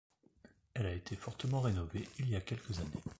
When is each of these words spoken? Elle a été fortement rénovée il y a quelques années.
Elle 0.73 0.87
a 0.87 0.93
été 0.95 1.15
fortement 1.15 1.61
rénovée 1.61 2.09
il 2.17 2.27
y 2.27 2.35
a 2.35 2.41
quelques 2.41 2.79
années. 2.79 3.03